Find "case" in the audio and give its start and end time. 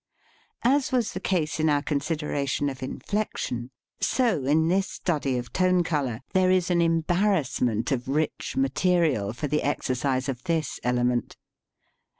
1.19-1.59